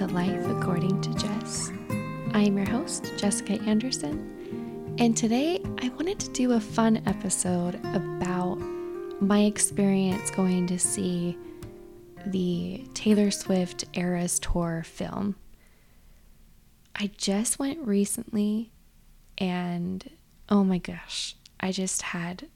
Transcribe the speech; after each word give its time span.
To 0.00 0.06
Life 0.06 0.46
According 0.48 1.02
to 1.02 1.12
Jess. 1.12 1.70
I 2.32 2.40
am 2.44 2.56
your 2.56 2.66
host, 2.66 3.12
Jessica 3.18 3.60
Anderson, 3.64 4.96
and 4.98 5.14
today 5.14 5.60
I 5.82 5.90
wanted 5.90 6.18
to 6.20 6.30
do 6.30 6.52
a 6.52 6.60
fun 6.60 7.02
episode 7.04 7.74
about 7.84 8.54
my 9.20 9.40
experience 9.40 10.30
going 10.30 10.66
to 10.68 10.78
see 10.78 11.36
the 12.24 12.82
Taylor 12.94 13.30
Swift 13.30 13.84
Eras 13.92 14.38
Tour 14.38 14.84
film. 14.86 15.36
I 16.96 17.10
just 17.18 17.58
went 17.58 17.86
recently, 17.86 18.72
and 19.36 20.08
oh 20.48 20.64
my 20.64 20.78
gosh, 20.78 21.36
I 21.60 21.72
just 21.72 22.00
had 22.00 22.48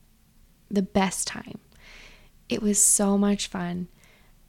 the 0.71 0.81
best 0.81 1.27
time. 1.27 1.59
It 2.49 2.63
was 2.63 2.83
so 2.83 3.19
much 3.19 3.49
fun. 3.49 3.89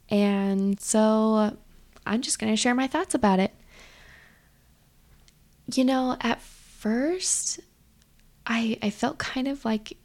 And 0.08 0.80
so 0.80 1.58
I'm 2.06 2.22
just 2.22 2.38
going 2.38 2.52
to 2.52 2.56
share 2.56 2.74
my 2.74 2.86
thoughts 2.86 3.14
about 3.14 3.40
it. 3.40 3.52
You 5.74 5.84
know, 5.84 6.16
at 6.20 6.40
first, 6.40 7.60
I, 8.46 8.78
I 8.82 8.90
felt 8.90 9.18
kind 9.18 9.48
of 9.48 9.64
like 9.64 9.96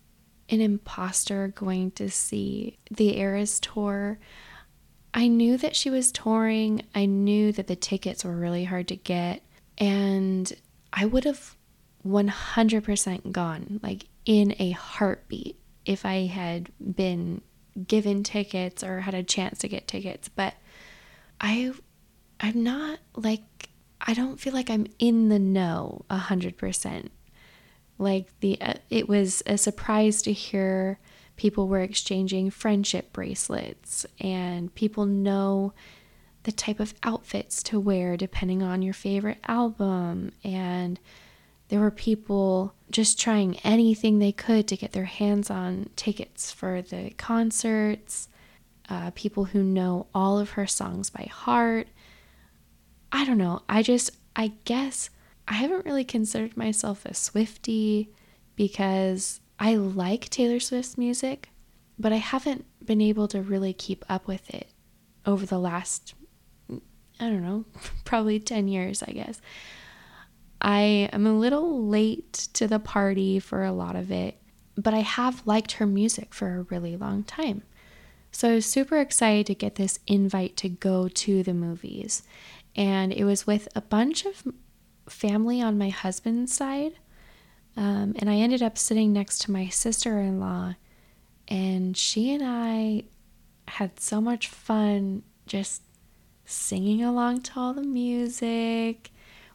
an 0.49 0.61
imposter 0.61 1.49
going 1.49 1.91
to 1.91 2.09
see 2.09 2.77
the 2.89 3.17
Eras 3.17 3.59
tour. 3.59 4.19
I 5.13 5.27
knew 5.27 5.57
that 5.57 5.75
she 5.75 5.89
was 5.89 6.11
touring, 6.11 6.83
I 6.95 7.05
knew 7.05 7.51
that 7.51 7.67
the 7.67 7.75
tickets 7.75 8.23
were 8.23 8.35
really 8.35 8.63
hard 8.63 8.87
to 8.89 8.95
get, 8.95 9.43
and 9.77 10.51
I 10.93 11.05
would 11.05 11.25
have 11.25 11.55
100% 12.07 13.31
gone, 13.31 13.79
like 13.83 14.05
in 14.25 14.55
a 14.57 14.71
heartbeat, 14.71 15.57
if 15.85 16.05
I 16.05 16.25
had 16.27 16.69
been 16.79 17.41
given 17.87 18.23
tickets 18.23 18.83
or 18.83 19.01
had 19.01 19.13
a 19.13 19.23
chance 19.23 19.59
to 19.59 19.67
get 19.67 19.87
tickets. 19.87 20.29
But 20.29 20.55
I 21.39 21.73
I'm 22.41 22.63
not 22.63 22.99
like 23.15 23.69
I 24.01 24.13
don't 24.13 24.39
feel 24.39 24.53
like 24.53 24.69
I'm 24.69 24.87
in 24.99 25.29
the 25.29 25.39
know 25.39 26.05
a 26.09 26.17
hundred 26.17 26.57
percent. 26.57 27.11
Like 27.97 28.27
the 28.39 28.59
uh, 28.59 28.73
it 28.89 29.07
was 29.07 29.43
a 29.45 29.57
surprise 29.57 30.21
to 30.23 30.33
hear 30.33 30.99
people 31.37 31.67
were 31.67 31.81
exchanging 31.81 32.49
friendship 32.49 33.13
bracelets 33.13 34.05
and 34.19 34.73
people 34.75 35.05
know 35.05 35.73
the 36.43 36.51
type 36.51 36.79
of 36.79 36.93
outfits 37.03 37.63
to 37.63 37.79
wear 37.79 38.17
depending 38.17 38.61
on 38.63 38.81
your 38.81 38.93
favorite 38.93 39.37
album 39.47 40.31
and 40.43 40.99
there 41.71 41.79
were 41.79 41.89
people 41.89 42.75
just 42.91 43.17
trying 43.17 43.57
anything 43.59 44.19
they 44.19 44.33
could 44.33 44.67
to 44.67 44.75
get 44.75 44.91
their 44.91 45.05
hands 45.05 45.49
on 45.49 45.89
tickets 45.95 46.51
for 46.51 46.81
the 46.81 47.11
concerts, 47.11 48.27
uh, 48.89 49.11
people 49.11 49.45
who 49.45 49.63
know 49.63 50.07
all 50.13 50.37
of 50.37 50.51
her 50.51 50.67
songs 50.67 51.09
by 51.09 51.29
heart. 51.31 51.87
I 53.11 53.25
don't 53.25 53.37
know. 53.37 53.61
I 53.67 53.83
just, 53.83 54.11
I 54.35 54.53
guess 54.65 55.09
I 55.47 55.55
haven't 55.55 55.85
really 55.85 56.05
considered 56.05 56.55
myself 56.55 57.05
a 57.05 57.09
Swiftie 57.09 58.09
because 58.55 59.41
I 59.59 59.75
like 59.75 60.29
Taylor 60.29 60.59
Swift's 60.59 60.97
music, 60.97 61.49
but 61.99 62.13
I 62.13 62.17
haven't 62.17 62.65
been 62.85 63.01
able 63.01 63.27
to 63.29 63.41
really 63.41 63.73
keep 63.73 64.05
up 64.07 64.27
with 64.27 64.49
it 64.53 64.69
over 65.25 65.45
the 65.45 65.59
last, 65.59 66.13
I 66.69 66.79
don't 67.19 67.43
know, 67.43 67.65
probably 68.05 68.39
10 68.39 68.67
years, 68.67 69.03
I 69.03 69.11
guess. 69.11 69.41
I 70.61 71.09
am 71.11 71.25
a 71.25 71.37
little 71.37 71.87
late 71.87 72.33
to 72.53 72.67
the 72.67 72.79
party 72.79 73.39
for 73.39 73.63
a 73.63 73.71
lot 73.71 73.95
of 73.95 74.11
it, 74.11 74.37
but 74.77 74.93
I 74.93 74.99
have 74.99 75.45
liked 75.45 75.73
her 75.73 75.87
music 75.87 76.33
for 76.33 76.55
a 76.55 76.63
really 76.63 76.95
long 76.95 77.23
time. 77.23 77.63
So 78.31 78.51
I 78.51 78.55
was 78.55 78.65
super 78.65 78.97
excited 78.97 79.47
to 79.47 79.55
get 79.55 79.75
this 79.75 79.99
invite 80.07 80.55
to 80.57 80.69
go 80.69 81.07
to 81.09 81.43
the 81.43 81.53
movies 81.53 82.23
and 82.75 83.11
it 83.11 83.25
was 83.25 83.45
with 83.47 83.67
a 83.75 83.81
bunch 83.81 84.25
of 84.25 84.43
family 85.07 85.61
on 85.61 85.77
my 85.77 85.89
husband's 85.89 86.53
side. 86.53 86.93
Um, 87.77 88.15
and 88.19 88.29
I 88.29 88.35
ended 88.35 88.61
up 88.61 88.77
sitting 88.77 89.13
next 89.13 89.41
to 89.41 89.51
my 89.51 89.69
sister 89.69 90.19
in 90.19 90.39
law, 90.39 90.75
and 91.47 91.95
she 91.95 92.33
and 92.33 92.43
I 92.45 93.03
had 93.67 93.99
so 93.99 94.19
much 94.19 94.47
fun 94.47 95.23
just 95.45 95.81
singing 96.45 97.03
along 97.03 97.41
to 97.41 97.59
all 97.59 97.73
the 97.73 97.81
music. 97.81 99.11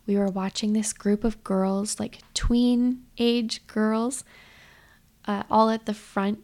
We 0.06 0.16
were 0.16 0.28
watching 0.28 0.72
this 0.72 0.92
group 0.92 1.24
of 1.24 1.42
girls, 1.44 2.00
like 2.00 2.20
tween 2.32 3.02
age 3.18 3.66
girls, 3.66 4.24
uh, 5.26 5.42
all 5.50 5.68
at 5.68 5.86
the 5.86 5.94
front, 5.94 6.40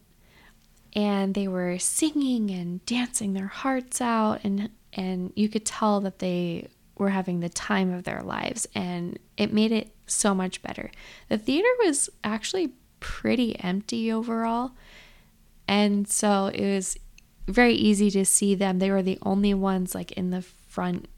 and 0.95 1.35
they 1.35 1.49
were 1.49 1.79
singing 1.79 2.51
and 2.51 2.85
dancing 2.85 3.33
their 3.33 3.47
hearts 3.47 4.01
out 4.01 4.41
and 4.45 4.71
and 4.93 5.33
you 5.35 5.49
could 5.49 5.65
tell 5.65 6.01
that 6.01 6.19
they 6.19 6.69
were 6.97 7.11
having 7.11 7.41
the 7.41 7.49
time 7.49 7.93
of 7.93 8.05
their 8.05 8.23
lives 8.23 8.67
and 8.75 9.19
it 9.37 9.53
made 9.53 9.73
it 9.73 9.95
so 10.07 10.35
much 10.35 10.63
better. 10.63 10.91
The 11.29 11.39
theater 11.39 11.69
was 11.81 12.11
actually 12.23 12.73
pretty 13.01 13.59
empty 13.61 14.13
overall. 14.13 14.73
And 15.67 16.07
so 16.07 16.51
it 16.55 16.67
was 16.75 16.97
very 17.49 17.75
easy 17.75 18.11
to 18.11 18.25
see 18.25 18.55
them. 18.55 18.79
They 18.79 18.91
were 18.91 19.03
the 19.03 19.19
only 19.23 19.55
ones 19.55 19.95
like 19.95 20.13
in 20.13 20.31
the 20.31 20.43
front 20.43 21.09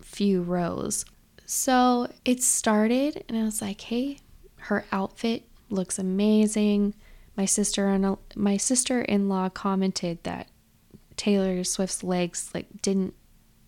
few 0.00 0.42
rows. 0.42 1.04
So 1.44 2.12
it 2.24 2.42
started 2.42 3.24
and 3.28 3.36
I 3.36 3.44
was 3.44 3.62
like, 3.62 3.80
"Hey, 3.80 4.18
her 4.56 4.84
outfit 4.92 5.48
looks 5.70 5.98
amazing." 5.98 6.94
My 7.36 7.44
sister 7.44 7.88
and 7.88 8.16
my 8.34 8.56
sister-in-law 8.56 9.50
commented 9.50 10.22
that 10.24 10.48
Taylor 11.16 11.64
Swift's 11.64 12.04
legs 12.04 12.50
like 12.54 12.82
didn't 12.82 13.14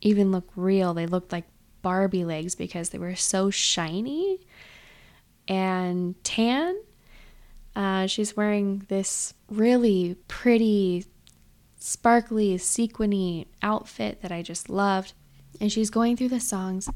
even 0.01 0.31
look 0.31 0.49
real. 0.57 0.95
They 0.95 1.07
looked 1.07 1.33
like 1.33 1.45
Barbie 1.83 2.25
legs 2.25 2.55
because 2.55 2.91
they 2.91 2.99
were 2.99 3.17
so 3.17 3.51
shiny 3.51 4.41
and 5.47 6.23
tan. 6.25 6.77
Uh, 7.75 8.07
she's 8.07 8.37
wearing 8.37 8.85
this 8.89 9.35
really 9.49 10.17
pretty, 10.27 11.07
sparkly, 11.79 12.59
sequiny 12.59 13.47
outfit 13.63 14.21
that 14.23 14.33
I 14.33 14.43
just 14.43 14.69
loved. 14.69 15.13
And 15.61 15.73
she's 15.73 15.91
going 15.91 16.17
through 16.17 16.29
the 16.29 16.41
songs. 16.41 16.89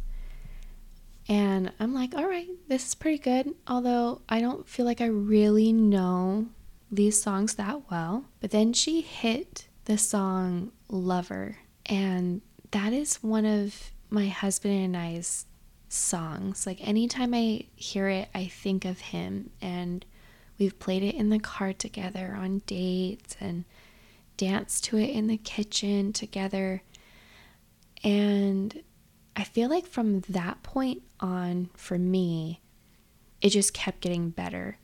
And 1.28 1.72
I'm 1.78 1.94
like, 1.94 2.14
all 2.14 2.26
right, 2.26 2.48
this 2.69 2.88
is 2.88 2.94
pretty 2.94 3.19
good. 3.19 3.54
Although 3.66 4.22
I 4.28 4.40
don't 4.40 4.69
feel 4.69 4.84
like 4.84 5.00
I 5.00 5.06
really 5.06 5.72
know 5.72 6.46
these 6.90 7.22
songs 7.22 7.54
that 7.54 7.90
well. 7.90 8.24
But 8.40 8.50
then 8.50 8.72
she 8.72 9.00
hit 9.00 9.69
the 9.84 9.98
song 9.98 10.72
Lover. 10.88 11.59
And 11.87 12.43
that 12.70 12.93
is 12.93 13.22
one 13.22 13.44
of 13.44 13.91
my 14.10 14.28
husband 14.28 14.75
and 14.75 14.97
I's 14.97 15.47
songs. 15.88 16.66
Like 16.66 16.87
anytime 16.87 17.34
I 17.34 17.65
hear 17.75 18.09
it, 18.09 18.28
I 18.34 18.47
think 18.47 18.84
of 18.84 19.00
him. 19.00 19.50
And 19.60 20.04
we've 20.59 20.78
played 20.78 21.03
it 21.03 21.15
in 21.15 21.28
the 21.28 21.38
car 21.38 21.72
together 21.72 22.37
on 22.38 22.62
dates 22.66 23.37
and 23.41 23.65
danced 24.37 24.84
to 24.84 24.98
it 24.98 25.10
in 25.10 25.26
the 25.26 25.37
kitchen 25.37 26.12
together. 26.12 26.82
And 28.04 28.82
I 29.37 29.44
feel 29.44 29.69
like 29.69 29.87
from 29.87 30.20
that 30.28 30.62
point 30.62 31.03
on, 31.20 31.70
for 31.75 31.99
me, 31.99 32.60
it 33.41 33.50
just 33.50 33.75
kept 33.75 34.00
getting 34.00 34.31
better. 34.31 34.78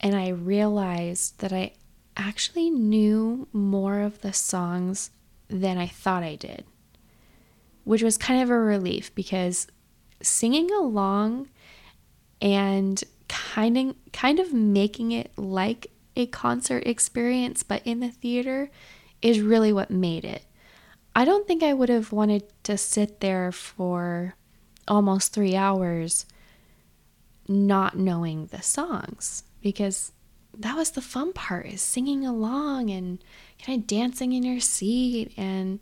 And 0.00 0.14
I 0.14 0.28
realized 0.28 1.40
that 1.40 1.52
I 1.52 1.72
actually 2.20 2.70
knew 2.70 3.48
more 3.52 4.00
of 4.00 4.20
the 4.20 4.32
songs 4.32 5.10
than 5.48 5.78
I 5.78 5.86
thought 5.86 6.22
I 6.22 6.36
did, 6.36 6.64
which 7.84 8.02
was 8.02 8.18
kind 8.18 8.42
of 8.42 8.50
a 8.50 8.58
relief 8.58 9.14
because 9.14 9.66
singing 10.22 10.70
along 10.70 11.48
and 12.40 13.02
kind 13.28 13.76
of 13.78 13.94
kind 14.12 14.38
of 14.38 14.52
making 14.52 15.12
it 15.12 15.30
like 15.36 15.86
a 16.16 16.26
concert 16.26 16.86
experience 16.86 17.62
but 17.62 17.80
in 17.84 18.00
the 18.00 18.10
theater 18.10 18.70
is 19.22 19.40
really 19.40 19.72
what 19.72 19.90
made 19.90 20.24
it. 20.24 20.44
I 21.14 21.24
don't 21.24 21.46
think 21.46 21.62
I 21.62 21.72
would 21.72 21.88
have 21.88 22.12
wanted 22.12 22.44
to 22.64 22.76
sit 22.76 23.20
there 23.20 23.50
for 23.52 24.34
almost 24.86 25.32
3 25.32 25.56
hours 25.56 26.26
not 27.48 27.96
knowing 27.96 28.46
the 28.46 28.62
songs 28.62 29.44
because 29.60 30.12
that 30.58 30.76
was 30.76 30.90
the 30.90 31.00
fun 31.00 31.32
part 31.32 31.66
is 31.66 31.80
singing 31.80 32.26
along 32.26 32.90
and 32.90 33.22
kind 33.64 33.80
of 33.80 33.86
dancing 33.86 34.32
in 34.32 34.42
your 34.42 34.60
seat 34.60 35.32
and 35.36 35.80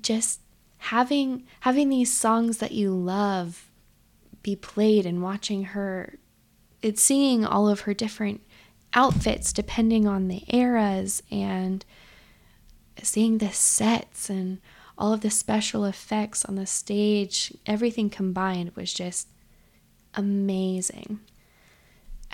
just 0.00 0.40
having 0.78 1.44
having 1.60 1.88
these 1.88 2.12
songs 2.12 2.58
that 2.58 2.72
you 2.72 2.90
love 2.90 3.70
be 4.42 4.54
played 4.54 5.06
and 5.06 5.22
watching 5.22 5.64
her 5.64 6.18
it's 6.82 7.02
seeing 7.02 7.44
all 7.46 7.68
of 7.68 7.80
her 7.80 7.94
different 7.94 8.42
outfits 8.92 9.52
depending 9.52 10.06
on 10.06 10.28
the 10.28 10.44
eras 10.54 11.22
and 11.30 11.84
seeing 13.02 13.38
the 13.38 13.50
sets 13.50 14.28
and 14.28 14.60
all 14.96 15.12
of 15.12 15.22
the 15.22 15.30
special 15.30 15.84
effects 15.84 16.44
on 16.44 16.54
the 16.54 16.66
stage 16.66 17.52
everything 17.66 18.10
combined 18.10 18.70
was 18.76 18.92
just 18.92 19.28
amazing 20.14 21.18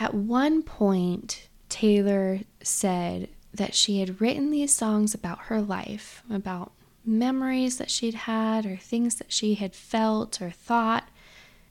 at 0.00 0.14
one 0.14 0.62
point, 0.62 1.48
Taylor 1.68 2.40
said 2.62 3.28
that 3.52 3.74
she 3.74 4.00
had 4.00 4.20
written 4.20 4.50
these 4.50 4.72
songs 4.72 5.14
about 5.14 5.38
her 5.42 5.60
life, 5.60 6.22
about 6.30 6.72
memories 7.04 7.76
that 7.76 7.90
she'd 7.90 8.14
had 8.14 8.64
or 8.64 8.76
things 8.76 9.16
that 9.16 9.30
she 9.30 9.54
had 9.54 9.74
felt 9.74 10.40
or 10.40 10.50
thought. 10.50 11.08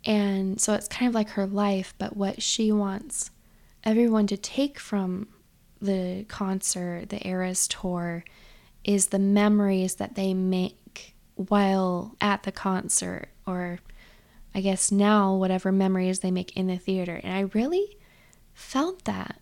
And 0.06 0.62
so 0.62 0.74
it's 0.74 0.88
kind 0.88 1.10
of 1.10 1.16
like 1.16 1.30
her 1.30 1.48
life, 1.48 1.96
but 1.98 2.16
what 2.16 2.42
she 2.42 2.72
wants 2.72 3.32
everyone 3.84 4.28
to 4.28 4.38
take 4.38 4.80
from 4.80 5.28
the 5.82 6.26
concert, 6.28 7.10
the 7.10 7.26
Eras 7.28 7.68
tour, 7.68 8.24
is 8.84 9.08
the 9.08 9.20
memories 9.20 9.96
that 9.96 10.16
they 10.16 10.34
make 10.34 11.16
while 11.36 12.16
at 12.22 12.44
the 12.44 12.52
concert, 12.52 13.30
or 13.48 13.80
I 14.54 14.62
guess 14.62 14.92
now, 14.92 15.34
whatever 15.36 15.72
memories 15.72 16.20
they 16.20 16.32
make 16.32 16.56
in 16.56 16.68
the 16.68 16.78
theater. 16.78 17.20
And 17.24 17.34
I 17.34 17.42
really 17.58 17.99
felt 18.60 19.06
that. 19.06 19.40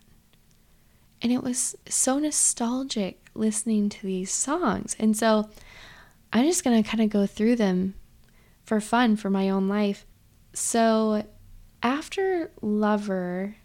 And 1.20 1.32
it 1.32 1.42
was 1.42 1.76
so 1.88 2.18
nostalgic 2.18 3.28
listening 3.34 3.88
to 3.88 4.06
these 4.06 4.30
songs. 4.30 4.96
And 4.98 5.16
so 5.16 5.48
I'm 6.32 6.44
just 6.44 6.64
going 6.64 6.82
to 6.82 6.88
kind 6.88 7.02
of 7.02 7.10
go 7.10 7.26
through 7.26 7.56
them 7.56 7.94
for 8.64 8.80
fun 8.80 9.16
for 9.16 9.28
my 9.28 9.50
own 9.50 9.68
life. 9.68 10.06
So 10.52 11.26
after 11.82 12.52
Lover, 12.62 13.56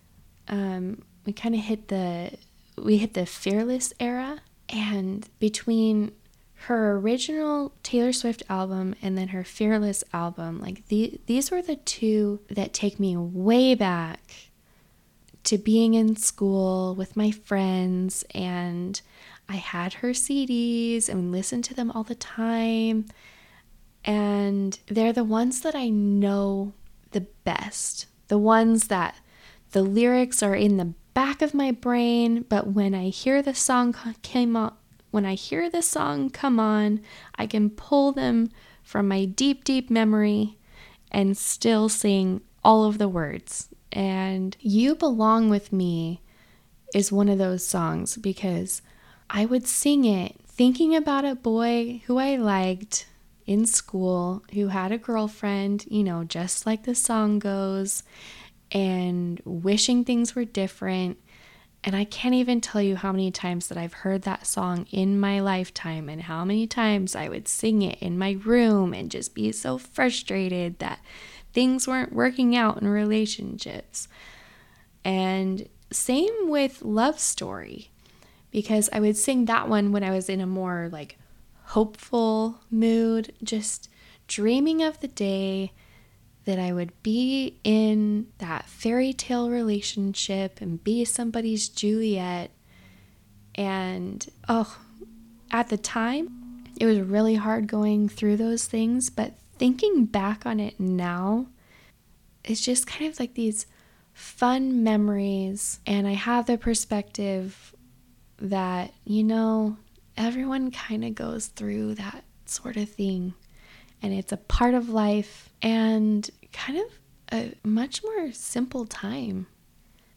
um, 0.47 1.03
we 1.25 1.33
kind 1.33 1.55
of 1.55 1.61
hit 1.61 1.87
the 1.87 2.31
we 2.75 2.97
hit 2.97 3.13
the 3.13 3.27
Fearless 3.27 3.93
era, 3.99 4.41
and 4.67 5.29
between 5.37 6.11
her 6.67 6.93
original 6.97 7.73
Taylor 7.83 8.11
Swift 8.11 8.41
album 8.49 8.95
and 9.01 9.15
then 9.15 9.27
her 9.27 9.43
Fearless 9.43 10.03
album, 10.11 10.59
like 10.59 10.87
the, 10.87 11.19
these 11.27 11.51
were 11.51 11.61
the 11.61 11.75
two 11.75 12.39
that 12.49 12.73
take 12.73 12.99
me 12.99 13.15
way 13.15 13.75
back 13.75 14.52
to 15.43 15.57
being 15.57 15.93
in 15.93 16.15
school 16.15 16.95
with 16.95 17.17
my 17.17 17.31
friends 17.31 18.23
and 18.33 19.01
I 19.49 19.57
had 19.57 19.95
her 19.95 20.09
CDs 20.09 21.09
and 21.09 21.31
listened 21.31 21.65
to 21.65 21.73
them 21.73 21.91
all 21.91 22.03
the 22.03 22.15
time. 22.15 23.05
And 24.05 24.77
they're 24.87 25.13
the 25.13 25.23
ones 25.23 25.61
that 25.61 25.75
I 25.75 25.89
know 25.89 26.73
the 27.11 27.21
best. 27.43 28.07
The 28.27 28.37
ones 28.37 28.87
that 28.87 29.15
the 29.71 29.83
lyrics 29.83 30.41
are 30.41 30.55
in 30.55 30.77
the 30.77 30.93
back 31.13 31.41
of 31.41 31.53
my 31.53 31.71
brain, 31.71 32.45
but 32.47 32.67
when 32.67 32.95
I 32.95 33.09
hear 33.09 33.41
the 33.41 33.53
song 33.53 33.95
came 34.21 34.55
on, 34.55 34.73
when 35.11 35.25
I 35.25 35.35
hear 35.35 35.69
the 35.69 35.83
song 35.83 36.29
come 36.29 36.59
on, 36.59 37.01
I 37.35 37.45
can 37.45 37.69
pull 37.69 38.11
them 38.11 38.49
from 38.81 39.07
my 39.07 39.25
deep, 39.25 39.63
deep 39.63 39.89
memory 39.89 40.57
and 41.11 41.37
still 41.37 41.87
sing 41.87 42.41
all 42.63 42.85
of 42.85 42.97
the 42.97 43.07
words. 43.07 43.69
And 43.93 44.57
You 44.59 44.95
Belong 44.95 45.49
With 45.49 45.71
Me 45.71 46.21
is 46.95 47.11
one 47.11 47.29
of 47.29 47.37
those 47.37 47.65
songs 47.65 48.17
because 48.17 48.81
I 49.29 49.45
would 49.45 49.67
sing 49.67 50.03
it 50.03 50.35
thinking 50.47 50.95
about 50.95 51.25
a 51.25 51.35
boy 51.35 52.01
who 52.05 52.17
I 52.17 52.35
liked 52.35 53.07
in 53.45 53.65
school 53.65 54.43
who 54.53 54.69
had 54.69 54.91
a 54.91 54.97
girlfriend, 54.97 55.85
you 55.89 56.03
know, 56.03 56.23
just 56.23 56.65
like 56.65 56.83
the 56.83 56.95
song 56.95 57.39
goes, 57.39 58.03
and 58.71 59.39
wishing 59.45 60.03
things 60.03 60.35
were 60.35 60.45
different. 60.45 61.19
And 61.83 61.95
I 61.95 62.05
can't 62.05 62.33
even 62.33 62.61
tell 62.61 62.81
you 62.81 62.95
how 62.95 63.11
many 63.11 63.29
times 63.29 63.67
that 63.67 63.77
I've 63.77 63.93
heard 63.93 64.21
that 64.21 64.47
song 64.47 64.87
in 64.91 65.19
my 65.19 65.41
lifetime 65.41 66.07
and 66.07 66.23
how 66.23 66.45
many 66.45 66.65
times 66.65 67.15
I 67.15 67.27
would 67.27 67.47
sing 67.47 67.81
it 67.81 67.99
in 68.01 68.17
my 68.17 68.37
room 68.43 68.93
and 68.93 69.11
just 69.11 69.35
be 69.35 69.51
so 69.51 69.77
frustrated 69.77 70.79
that 70.79 70.99
things 71.53 71.87
weren't 71.87 72.13
working 72.13 72.55
out 72.55 72.81
in 72.81 72.87
relationships. 72.87 74.07
And 75.05 75.69
same 75.91 76.49
with 76.49 76.81
Love 76.81 77.19
Story, 77.19 77.91
because 78.51 78.89
I 78.91 78.99
would 78.99 79.17
sing 79.17 79.45
that 79.45 79.69
one 79.69 79.91
when 79.91 80.03
I 80.03 80.11
was 80.11 80.29
in 80.29 80.41
a 80.41 80.47
more 80.47 80.89
like 80.91 81.17
hopeful 81.65 82.59
mood, 82.69 83.33
just 83.43 83.89
dreaming 84.27 84.81
of 84.81 84.99
the 84.99 85.07
day 85.07 85.71
that 86.45 86.59
I 86.59 86.73
would 86.73 86.91
be 87.03 87.59
in 87.63 88.27
that 88.39 88.65
fairy 88.65 89.13
tale 89.13 89.49
relationship 89.49 90.59
and 90.59 90.83
be 90.83 91.05
somebody's 91.05 91.69
Juliet. 91.69 92.51
And 93.55 94.27
oh, 94.49 94.77
at 95.51 95.69
the 95.69 95.77
time, 95.77 96.65
it 96.79 96.85
was 96.85 96.99
really 96.99 97.35
hard 97.35 97.67
going 97.67 98.09
through 98.09 98.37
those 98.37 98.65
things, 98.65 99.09
but 99.09 99.33
thinking 99.57 100.05
back 100.05 100.45
on 100.45 100.59
it 100.59 100.79
now, 100.79 101.47
it's 102.43 102.61
just 102.61 102.87
kind 102.87 103.09
of 103.09 103.19
like 103.19 103.33
these 103.33 103.65
fun 104.13 104.83
memories. 104.83 105.79
And 105.85 106.07
I 106.07 106.13
have 106.13 106.45
the 106.45 106.57
perspective 106.57 107.75
that, 108.37 108.93
you 109.05 109.23
know, 109.23 109.77
everyone 110.17 110.71
kind 110.71 111.03
of 111.05 111.15
goes 111.15 111.47
through 111.47 111.95
that 111.95 112.23
sort 112.45 112.77
of 112.77 112.89
thing 112.89 113.33
and 114.03 114.13
it's 114.13 114.33
a 114.33 114.37
part 114.37 114.73
of 114.73 114.89
life 114.89 115.49
and 115.61 116.29
kind 116.51 116.77
of 116.77 116.85
a 117.31 117.53
much 117.63 118.03
more 118.03 118.31
simple 118.33 118.85
time. 118.85 119.47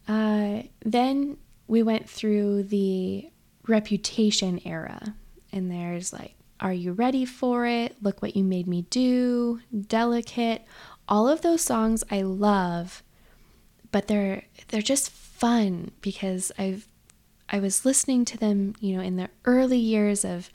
Uh, 0.07 0.63
then 0.85 1.37
we 1.67 1.81
went 1.83 2.09
through 2.09 2.63
the 2.63 3.29
reputation 3.65 4.61
era, 4.65 5.15
and 5.51 5.71
there's 5.71 6.13
like, 6.13 6.35
Are 6.59 6.73
you 6.73 6.93
ready 6.93 7.25
for 7.25 7.65
it? 7.65 7.95
Look 8.01 8.21
what 8.21 8.35
you 8.35 8.43
made 8.43 8.67
me 8.67 8.83
do, 8.89 9.61
Delicate. 9.87 10.63
All 11.07 11.27
of 11.27 11.41
those 11.41 11.61
songs 11.61 12.03
I 12.09 12.21
love, 12.21 13.03
but 13.91 14.07
they're 14.07 14.43
they're 14.69 14.81
just 14.81 15.11
fun 15.11 15.91
because 16.01 16.51
I've 16.57 16.87
I 17.49 17.59
was 17.59 17.85
listening 17.85 18.25
to 18.25 18.37
them, 18.37 18.75
you 18.79 18.95
know, 18.95 19.01
in 19.01 19.15
the 19.15 19.29
early 19.45 19.77
years 19.77 20.25
of 20.25 20.49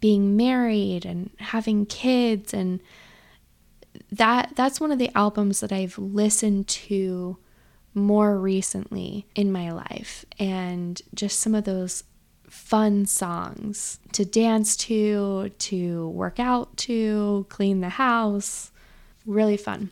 being 0.00 0.36
married 0.36 1.06
and 1.06 1.30
having 1.38 1.86
kids 1.86 2.52
and 2.52 2.80
that 4.12 4.52
that's 4.54 4.80
one 4.80 4.92
of 4.92 4.98
the 4.98 5.16
albums 5.16 5.60
that 5.60 5.72
I've 5.72 5.98
listened 5.98 6.68
to 6.68 7.38
more 7.94 8.38
recently 8.38 9.26
in 9.34 9.50
my 9.50 9.70
life 9.70 10.26
and 10.38 11.00
just 11.14 11.40
some 11.40 11.54
of 11.54 11.64
those 11.64 12.04
fun 12.56 13.06
songs 13.06 14.00
to 14.12 14.24
dance 14.24 14.76
to, 14.76 15.50
to 15.58 16.08
work 16.08 16.40
out 16.40 16.76
to, 16.78 17.46
clean 17.48 17.80
the 17.80 17.90
house. 17.90 18.72
Really 19.26 19.56
fun. 19.56 19.90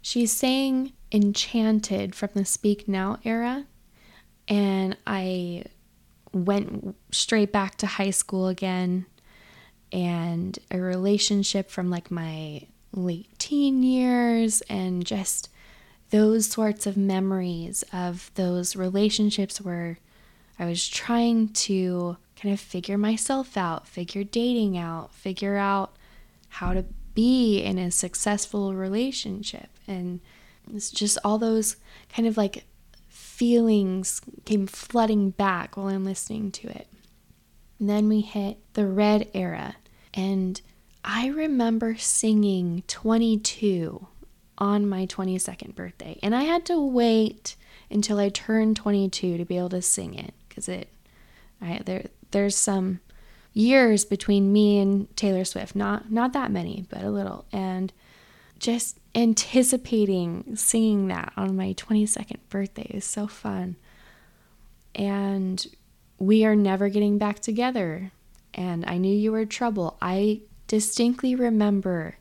She 0.00 0.26
sang 0.26 0.92
Enchanted 1.12 2.14
from 2.14 2.30
the 2.34 2.44
Speak 2.44 2.88
Now 2.88 3.18
era, 3.24 3.66
and 4.48 4.96
I 5.06 5.64
went 6.32 6.96
straight 7.12 7.52
back 7.52 7.76
to 7.76 7.86
high 7.86 8.10
school 8.10 8.48
again 8.48 9.04
and 9.92 10.58
a 10.70 10.80
relationship 10.80 11.70
from 11.70 11.90
like 11.90 12.10
my 12.10 12.62
late 12.94 13.28
teen 13.38 13.82
years 13.82 14.62
and 14.62 15.04
just 15.04 15.50
those 16.10 16.46
sorts 16.46 16.86
of 16.86 16.96
memories 16.96 17.84
of 17.92 18.30
those 18.34 18.74
relationships 18.74 19.60
where 19.60 19.98
I 20.62 20.66
was 20.66 20.88
trying 20.88 21.48
to 21.48 22.16
kind 22.40 22.54
of 22.54 22.60
figure 22.60 22.96
myself 22.96 23.56
out, 23.56 23.88
figure 23.88 24.22
dating 24.22 24.78
out, 24.78 25.12
figure 25.12 25.56
out 25.56 25.96
how 26.50 26.72
to 26.72 26.84
be 27.14 27.58
in 27.58 27.78
a 27.78 27.90
successful 27.90 28.72
relationship. 28.72 29.70
And 29.88 30.20
it's 30.72 30.92
just 30.92 31.18
all 31.24 31.36
those 31.36 31.76
kind 32.14 32.28
of 32.28 32.36
like 32.36 32.64
feelings 33.08 34.20
came 34.44 34.68
flooding 34.68 35.30
back 35.30 35.76
while 35.76 35.88
I'm 35.88 36.04
listening 36.04 36.52
to 36.52 36.68
it. 36.68 36.86
And 37.80 37.90
then 37.90 38.08
we 38.08 38.20
hit 38.20 38.58
the 38.74 38.86
red 38.86 39.28
era. 39.34 39.74
And 40.14 40.60
I 41.04 41.26
remember 41.26 41.96
singing 41.96 42.84
22 42.86 44.06
on 44.58 44.88
my 44.88 45.06
22nd 45.06 45.74
birthday, 45.74 46.20
and 46.22 46.36
I 46.36 46.44
had 46.44 46.64
to 46.66 46.80
wait 46.80 47.56
until 47.90 48.20
I 48.20 48.28
turned 48.28 48.76
22 48.76 49.38
to 49.38 49.44
be 49.44 49.58
able 49.58 49.70
to 49.70 49.82
sing 49.82 50.14
it 50.14 50.34
because 50.52 50.68
it, 50.68 50.88
I, 51.60 51.80
there, 51.84 52.06
there's 52.30 52.56
some 52.56 53.00
years 53.54 54.04
between 54.04 54.52
me 54.52 54.78
and 54.78 55.14
Taylor 55.16 55.44
Swift, 55.44 55.74
not 55.74 56.10
not 56.10 56.32
that 56.34 56.50
many, 56.50 56.86
but 56.90 57.02
a 57.02 57.10
little, 57.10 57.46
and 57.52 57.92
just 58.58 58.98
anticipating 59.14 60.56
singing 60.56 61.08
that 61.08 61.32
on 61.36 61.56
my 61.56 61.74
22nd 61.74 62.36
birthday 62.48 62.86
is 62.90 63.04
so 63.04 63.26
fun. 63.26 63.76
And 64.94 65.66
we 66.18 66.44
are 66.44 66.54
never 66.54 66.88
getting 66.88 67.18
back 67.18 67.40
together. 67.40 68.12
And 68.54 68.84
I 68.86 68.98
knew 68.98 69.14
you 69.14 69.32
were 69.32 69.46
trouble. 69.46 69.96
I 70.00 70.42
distinctly 70.68 71.34
remember 71.34 72.16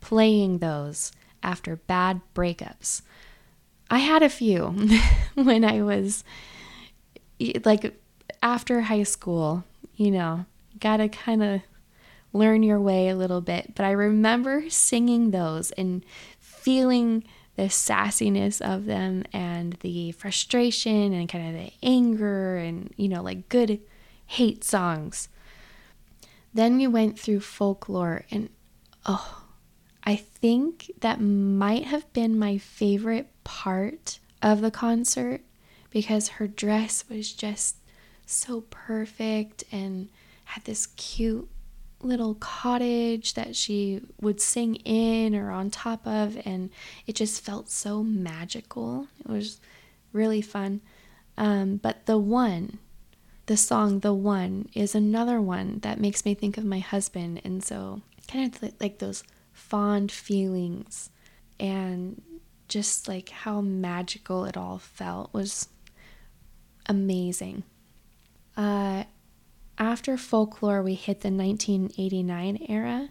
playing 0.00 0.58
those 0.58 1.12
after 1.42 1.76
bad 1.76 2.20
breakups. 2.34 3.02
I 3.90 3.98
had 3.98 4.22
a 4.22 4.28
few 4.28 4.74
when 5.34 5.64
I 5.64 5.82
was 5.82 6.24
like 7.64 8.00
after 8.42 8.82
high 8.82 9.02
school, 9.02 9.64
you 9.96 10.10
know, 10.10 10.46
gotta 10.80 11.08
kind 11.08 11.42
of 11.42 11.60
learn 12.32 12.62
your 12.62 12.80
way 12.80 13.08
a 13.08 13.16
little 13.16 13.40
bit. 13.40 13.74
But 13.74 13.86
I 13.86 13.92
remember 13.92 14.68
singing 14.68 15.30
those 15.30 15.70
and 15.72 16.04
feeling 16.38 17.24
the 17.56 17.64
sassiness 17.64 18.60
of 18.60 18.86
them 18.86 19.24
and 19.32 19.74
the 19.74 20.12
frustration 20.12 21.12
and 21.12 21.28
kind 21.28 21.48
of 21.48 21.62
the 21.62 21.72
anger 21.82 22.56
and, 22.56 22.92
you 22.96 23.08
know, 23.08 23.22
like 23.22 23.48
good 23.48 23.80
hate 24.26 24.64
songs. 24.64 25.28
Then 26.52 26.76
we 26.76 26.86
went 26.86 27.18
through 27.18 27.40
folklore, 27.40 28.24
and 28.30 28.48
oh, 29.06 29.42
I 30.04 30.16
think 30.16 30.92
that 31.00 31.20
might 31.20 31.84
have 31.84 32.12
been 32.12 32.38
my 32.38 32.58
favorite 32.58 33.28
part 33.42 34.20
of 34.40 34.60
the 34.60 34.70
concert 34.70 35.42
because 35.94 36.26
her 36.28 36.48
dress 36.48 37.04
was 37.08 37.32
just 37.32 37.76
so 38.26 38.62
perfect 38.62 39.62
and 39.70 40.08
had 40.42 40.64
this 40.64 40.88
cute 40.88 41.48
little 42.00 42.34
cottage 42.34 43.34
that 43.34 43.54
she 43.54 44.02
would 44.20 44.40
sing 44.40 44.74
in 44.74 45.36
or 45.36 45.52
on 45.52 45.70
top 45.70 46.04
of, 46.04 46.36
and 46.44 46.70
it 47.06 47.14
just 47.14 47.40
felt 47.40 47.70
so 47.70 48.02
magical. 48.02 49.06
It 49.20 49.28
was 49.30 49.60
really 50.12 50.42
fun. 50.42 50.80
Um, 51.38 51.76
but 51.76 52.06
the 52.06 52.18
one, 52.18 52.80
the 53.46 53.56
song 53.56 54.00
The 54.00 54.12
One, 54.12 54.68
is 54.74 54.96
another 54.96 55.40
one 55.40 55.78
that 55.80 56.00
makes 56.00 56.24
me 56.24 56.34
think 56.34 56.58
of 56.58 56.64
my 56.64 56.80
husband. 56.80 57.40
And 57.44 57.62
so, 57.62 58.02
kind 58.26 58.52
of 58.52 58.72
like 58.80 58.98
those 58.98 59.22
fond 59.52 60.10
feelings 60.10 61.10
and 61.60 62.20
just 62.66 63.06
like 63.06 63.28
how 63.28 63.60
magical 63.60 64.44
it 64.44 64.56
all 64.56 64.78
felt 64.78 65.32
was 65.32 65.68
amazing. 66.86 67.64
Uh, 68.56 69.04
after 69.78 70.16
folklore, 70.16 70.82
we 70.82 70.94
hit 70.94 71.20
the 71.20 71.30
1989 71.30 72.66
era. 72.68 73.08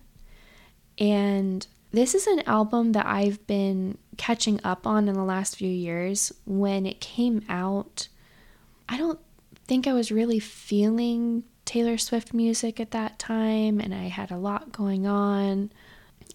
And 0.97 1.65
this 1.91 2.15
is 2.15 2.27
an 2.27 2.41
album 2.47 2.93
that 2.93 3.05
I've 3.05 3.45
been 3.47 3.97
catching 4.17 4.59
up 4.63 4.87
on 4.87 5.07
in 5.07 5.15
the 5.15 5.23
last 5.23 5.57
few 5.57 5.69
years. 5.69 6.31
When 6.45 6.85
it 6.85 7.01
came 7.01 7.43
out, 7.49 8.07
I 8.87 8.97
don't 8.97 9.19
think 9.67 9.87
I 9.87 9.93
was 9.93 10.11
really 10.11 10.39
feeling 10.39 11.43
Taylor 11.65 11.97
Swift 11.97 12.33
music 12.33 12.79
at 12.79 12.91
that 12.91 13.19
time, 13.19 13.79
and 13.79 13.93
I 13.93 14.05
had 14.07 14.31
a 14.31 14.37
lot 14.37 14.71
going 14.71 15.07
on. 15.07 15.71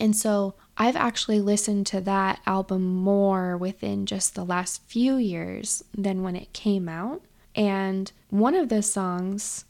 And 0.01 0.17
so 0.17 0.55
I've 0.77 0.97
actually 0.97 1.41
listened 1.41 1.87
to 1.89 2.01
that 2.03 2.41
album 2.47 2.85
more 2.85 3.57
within 3.57 4.07
just 4.07 4.35
the 4.35 4.45
last 4.45 4.83
few 4.87 5.17
years 5.17 5.83
than 5.97 6.23
when 6.23 6.37
it 6.37 6.53
came 6.53 6.89
out. 6.89 7.23
And 7.59 8.11
one 8.31 8.55
of 8.55 8.69
the 8.69 8.83
songs 8.83 9.65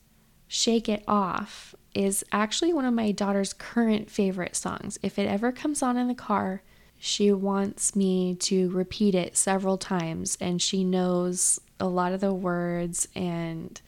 Shake 0.46 0.88
It 0.90 1.02
Off 1.08 1.74
is 1.94 2.22
actually 2.30 2.72
one 2.72 2.84
of 2.84 2.92
my 2.92 3.12
daughter's 3.12 3.54
current 3.54 4.10
favorite 4.10 4.54
songs. 4.54 4.98
If 5.02 5.18
it 5.18 5.26
ever 5.26 5.50
comes 5.50 5.82
on 5.82 5.96
in 5.96 6.06
the 6.06 6.14
car, 6.14 6.62
she 6.98 7.32
wants 7.32 7.96
me 7.96 8.34
to 8.34 8.68
repeat 8.70 9.14
it 9.14 9.36
several 9.36 9.78
times 9.78 10.36
and 10.38 10.60
she 10.60 10.84
knows 10.84 11.60
a 11.80 11.86
lot 11.86 12.12
of 12.12 12.20
the 12.20 12.34
words 12.34 13.08
and 13.14 13.80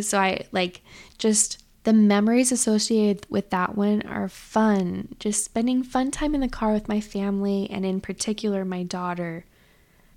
so 0.00 0.18
I 0.18 0.46
like 0.52 0.82
just 1.18 1.62
the 1.84 1.92
memories 1.92 2.52
associated 2.52 3.26
with 3.30 3.50
that 3.50 3.76
one 3.76 4.02
are 4.02 4.28
fun. 4.28 5.14
Just 5.18 5.44
spending 5.44 5.82
fun 5.82 6.10
time 6.10 6.34
in 6.34 6.40
the 6.40 6.48
car 6.48 6.72
with 6.72 6.88
my 6.88 7.00
family 7.00 7.68
and 7.70 7.86
in 7.86 8.00
particular 8.00 8.64
my 8.64 8.82
daughter. 8.82 9.46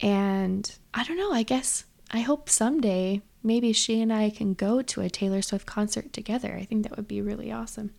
And 0.02 0.70
I 0.94 1.04
don't 1.06 1.18
know, 1.18 1.32
I 1.32 1.44
guess 1.44 1.86
I 2.14 2.20
hope 2.20 2.48
someday 2.48 3.24
maybe 3.42 3.74
she 3.74 4.00
and 4.00 4.14
I 4.14 4.30
can 4.30 4.54
go 4.54 4.84
to 4.84 5.02
a 5.02 5.10
Taylor 5.10 5.42
Swift 5.42 5.66
concert 5.66 6.14
together. 6.14 6.56
I 6.56 6.64
think 6.64 6.84
that 6.84 6.96
would 6.96 7.08
be 7.08 7.22
really 7.22 7.52
awesome. 7.52 7.92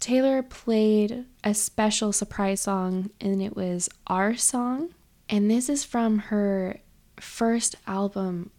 Taylor 0.00 0.42
played 0.42 1.26
a 1.44 1.54
special 1.54 2.12
surprise 2.12 2.62
song, 2.62 3.10
and 3.20 3.42
it 3.42 3.54
was 3.54 3.88
Our 4.06 4.36
Song. 4.36 4.94
And 5.28 5.50
this 5.50 5.68
is 5.68 5.84
from 5.84 6.18
her 6.18 6.80
first 7.20 7.76
album. 7.86 8.50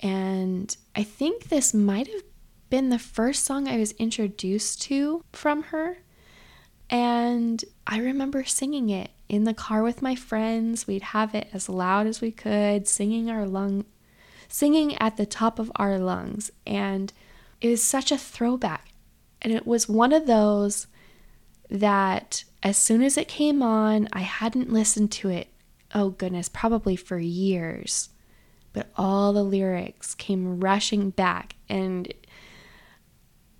And 0.00 0.76
I 0.96 1.02
think 1.04 1.44
this 1.44 1.72
might 1.72 2.08
have 2.08 2.22
been 2.70 2.88
the 2.88 2.98
first 2.98 3.44
song 3.44 3.68
I 3.68 3.78
was 3.78 3.92
introduced 3.92 4.82
to 4.82 5.24
from 5.32 5.64
her. 5.64 5.98
And 6.92 7.64
I 7.86 7.98
remember 7.98 8.44
singing 8.44 8.90
it 8.90 9.10
in 9.28 9.42
the 9.42 9.54
car 9.54 9.82
with 9.82 10.02
my 10.02 10.14
friends. 10.14 10.86
We'd 10.86 11.02
have 11.02 11.34
it 11.34 11.48
as 11.52 11.68
loud 11.68 12.06
as 12.06 12.20
we 12.20 12.30
could, 12.30 12.86
singing 12.86 13.28
our 13.28 13.46
lung 13.46 13.86
singing 14.52 14.94
at 14.98 15.16
the 15.16 15.26
top 15.26 15.58
of 15.58 15.72
our 15.76 15.98
lungs. 15.98 16.50
And 16.66 17.12
it 17.60 17.68
was 17.68 17.82
such 17.82 18.12
a 18.12 18.18
throwback. 18.18 18.88
And 19.40 19.52
it 19.52 19.66
was 19.66 19.88
one 19.88 20.12
of 20.12 20.26
those 20.26 20.86
that 21.70 22.44
as 22.62 22.76
soon 22.76 23.02
as 23.02 23.16
it 23.16 23.26
came 23.28 23.62
on, 23.62 24.08
I 24.12 24.20
hadn't 24.20 24.72
listened 24.72 25.10
to 25.12 25.30
it, 25.30 25.48
oh 25.94 26.10
goodness, 26.10 26.48
probably 26.48 26.96
for 26.96 27.18
years. 27.18 28.10
But 28.72 28.90
all 28.94 29.32
the 29.32 29.42
lyrics 29.42 30.14
came 30.14 30.60
rushing 30.60 31.10
back, 31.10 31.56
and 31.68 32.12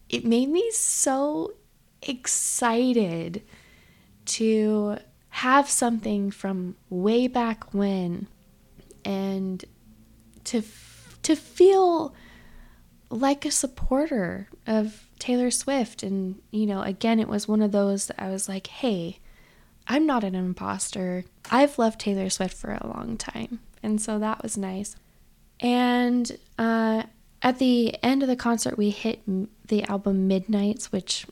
it 0.09 0.25
made 0.25 0.49
me 0.49 0.71
so 0.73 1.55
excited 2.02 3.42
to 4.25 4.99
have 5.30 5.68
something 5.68 6.30
from 6.30 6.76
way 6.90 7.26
back 7.26 7.73
when 7.73 8.28
and 9.04 9.64
to 10.44 10.62
to 11.23 11.35
feel 11.35 12.14
like 13.09 13.44
a 13.44 13.50
supporter 13.50 14.49
of 14.66 15.06
Taylor 15.18 15.50
Swift. 15.50 16.02
And 16.02 16.40
you 16.50 16.66
know 16.66 16.82
again 16.82 17.18
it 17.18 17.28
was 17.28 17.49
one 17.49 17.62
of 17.62 17.73
those 17.73 18.06
that 18.06 18.23
I 18.23 18.30
was 18.30 18.49
like 18.49 18.66
hey 18.66 19.18
I'm 19.88 20.06
not 20.06 20.23
an 20.23 20.35
imposter. 20.35 21.25
I've 21.50 21.78
loved 21.78 22.00
Taylor 22.00 22.30
Swift 22.30 22.56
for 22.56 22.73
a 22.73 22.87
long 22.87 23.16
time. 23.16 23.59
And 23.82 24.00
so 24.00 24.21
that 24.21 24.40
was 24.40 24.56
nice. 24.56 24.94
And 25.59 26.38
uh, 26.56 27.02
at 27.42 27.59
the 27.59 27.97
end 28.02 28.23
of 28.23 28.28
the 28.28 28.37
concert 28.37 28.78
we 28.78 28.90
hit 28.90 29.23
the 29.66 29.82
album 29.85 30.28
Midnights 30.28 30.92
which 30.92 31.26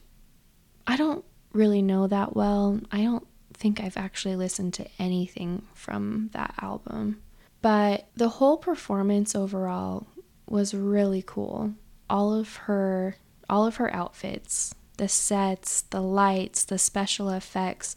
I 0.90 0.96
don't 0.96 1.24
really 1.52 1.82
know 1.82 2.06
that 2.06 2.34
well 2.34 2.80
I 2.90 3.02
don't 3.02 3.26
think 3.54 3.80
I've 3.80 3.96
actually 3.96 4.36
listened 4.36 4.74
to 4.74 4.86
anything 4.98 5.62
from 5.74 6.30
that 6.32 6.54
album 6.60 7.22
but 7.62 8.08
the 8.16 8.28
whole 8.28 8.56
performance 8.56 9.34
overall 9.34 10.06
was 10.48 10.74
really 10.74 11.22
cool. 11.24 11.74
All 12.08 12.34
of 12.34 12.56
her 12.56 13.16
all 13.48 13.66
of 13.66 13.76
her 13.76 13.94
outfits, 13.94 14.74
the 14.96 15.08
sets, 15.08 15.82
the 15.82 16.00
lights, 16.00 16.64
the 16.64 16.78
special 16.78 17.30
effects. 17.30 17.96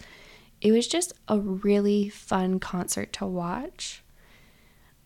It 0.61 0.71
was 0.71 0.87
just 0.87 1.13
a 1.27 1.39
really 1.39 2.09
fun 2.09 2.59
concert 2.59 3.13
to 3.13 3.25
watch. 3.25 4.03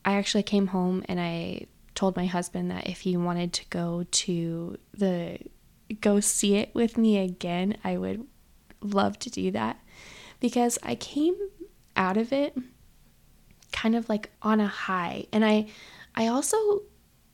I 0.05 0.13
actually 0.13 0.43
came 0.43 0.67
home 0.67 1.03
and 1.09 1.19
I 1.19 1.65
told 1.95 2.15
my 2.15 2.25
husband 2.25 2.71
that 2.71 2.87
if 2.87 3.01
he 3.01 3.17
wanted 3.17 3.53
to 3.53 3.65
go 3.69 4.05
to 4.09 4.77
the 4.93 5.39
go 6.01 6.19
see 6.19 6.55
it 6.55 6.73
with 6.73 6.97
me 6.97 7.17
again, 7.17 7.77
I 7.83 7.97
would 7.97 8.25
love 8.81 9.17
to 9.19 9.29
do 9.29 9.51
that 9.51 9.79
because 10.39 10.77
I 10.83 10.95
came 10.95 11.35
out 11.95 12.17
of 12.17 12.31
it 12.31 12.55
kind 13.71 13.95
of 13.95 14.09
like 14.09 14.31
on 14.41 14.59
a 14.59 14.67
high. 14.67 15.27
And 15.31 15.45
I 15.45 15.67
I 16.15 16.27
also 16.27 16.83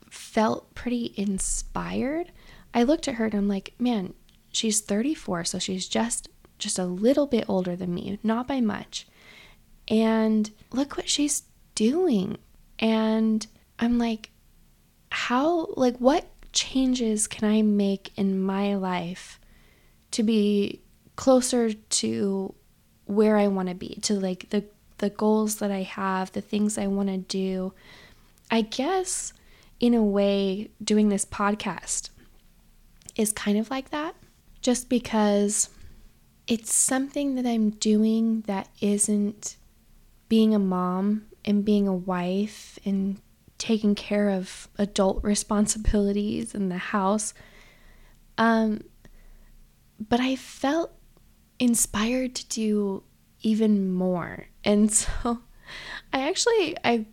felt 0.09 0.75
pretty 0.75 1.13
inspired. 1.15 2.31
I 2.73 2.83
looked 2.83 3.07
at 3.07 3.15
her 3.15 3.25
and 3.25 3.33
I'm 3.33 3.47
like, 3.47 3.73
man, 3.79 4.13
she's 4.51 4.81
34, 4.81 5.45
so 5.45 5.59
she's 5.59 5.87
just 5.87 6.29
just 6.59 6.79
a 6.79 6.85
little 6.85 7.27
bit 7.27 7.45
older 7.47 7.75
than 7.75 7.93
me, 7.93 8.19
not 8.23 8.47
by 8.47 8.61
much. 8.61 9.07
And 9.87 10.49
look 10.71 10.95
what 10.95 11.09
she's 11.09 11.43
doing. 11.75 12.37
And 12.79 13.45
I'm 13.79 13.97
like, 13.97 14.31
how 15.11 15.67
like 15.75 15.97
what 15.97 16.25
changes 16.53 17.27
can 17.27 17.49
I 17.49 17.61
make 17.61 18.11
in 18.15 18.41
my 18.41 18.75
life 18.75 19.39
to 20.11 20.23
be 20.23 20.81
closer 21.15 21.73
to 21.73 22.55
where 23.05 23.37
I 23.37 23.47
want 23.47 23.69
to 23.69 23.75
be, 23.75 23.95
to 24.03 24.13
like 24.13 24.49
the 24.49 24.63
the 24.99 25.09
goals 25.09 25.57
that 25.57 25.71
I 25.71 25.81
have, 25.81 26.31
the 26.31 26.41
things 26.41 26.77
I 26.77 26.87
want 26.87 27.09
to 27.09 27.17
do. 27.17 27.73
I 28.49 28.61
guess, 28.61 29.33
in 29.79 29.93
a 29.93 30.03
way, 30.03 30.69
doing 30.81 31.09
this 31.09 31.25
podcast 31.25 32.09
is 33.15 33.33
kind 33.33 33.57
of 33.57 33.69
like 33.69 33.89
that, 33.89 34.15
just 34.61 34.87
because 34.87 35.69
it's 36.47 36.73
something 36.73 37.35
that 37.35 37.45
I'm 37.45 37.71
doing 37.71 38.41
that 38.41 38.69
isn't 38.79 39.57
being 40.29 40.53
a 40.53 40.59
mom 40.59 41.25
and 41.43 41.65
being 41.65 41.87
a 41.87 41.95
wife 41.95 42.79
and 42.85 43.19
taking 43.63 43.95
care 43.95 44.29
of 44.29 44.67
adult 44.77 45.23
responsibilities 45.23 46.53
in 46.53 46.67
the 46.67 46.77
house. 46.77 47.33
Um, 48.37 48.83
but 49.97 50.19
I 50.19 50.35
felt 50.35 50.91
inspired 51.59 52.35
to 52.35 52.47
do 52.49 53.03
even 53.41 53.93
more. 53.93 54.47
And 54.65 54.91
so 55.01 55.39
I 56.11 56.27
actually 56.27 56.75
I 56.83 57.05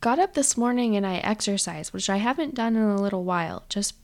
got 0.00 0.20
up 0.20 0.34
this 0.34 0.56
morning 0.56 0.94
and 0.94 1.04
I 1.04 1.16
exercised, 1.16 1.92
which 1.92 2.08
I 2.08 2.18
haven't 2.18 2.54
done 2.54 2.76
in 2.76 2.82
a 2.82 3.02
little 3.02 3.24
while, 3.24 3.64
just 3.68 3.96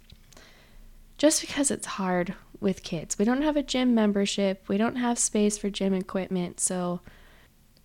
just 1.18 1.40
because 1.40 1.70
it's 1.70 1.86
hard 1.86 2.34
with 2.58 2.82
kids. 2.82 3.16
We 3.16 3.24
don't 3.24 3.42
have 3.42 3.56
a 3.56 3.62
gym 3.62 3.94
membership. 3.94 4.64
We 4.66 4.76
don't 4.76 4.96
have 4.96 5.20
space 5.20 5.56
for 5.56 5.70
gym 5.70 5.94
equipment. 5.94 6.58
So 6.58 6.98